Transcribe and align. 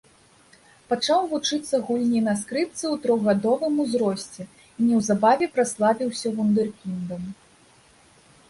Пачаў 0.91 1.19
вучыцца 1.33 1.75
гульні 1.89 2.21
на 2.29 2.33
скрыпцы 2.41 2.81
ў 2.93 3.03
трохгадовым 3.03 3.73
узросце 3.85 4.41
і 4.47 4.81
неўзабаве 4.89 5.45
праславіўся 5.59 6.27
вундэркіндам. 6.39 7.23